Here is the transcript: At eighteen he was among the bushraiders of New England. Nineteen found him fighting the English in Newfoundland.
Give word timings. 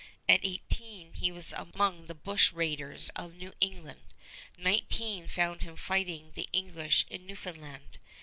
At 0.27 0.39
eighteen 0.41 1.13
he 1.13 1.31
was 1.31 1.53
among 1.53 2.07
the 2.07 2.15
bushraiders 2.15 3.11
of 3.15 3.35
New 3.35 3.53
England. 3.59 4.01
Nineteen 4.57 5.27
found 5.27 5.61
him 5.61 5.75
fighting 5.75 6.31
the 6.33 6.49
English 6.51 7.05
in 7.11 7.27
Newfoundland. 7.27 7.99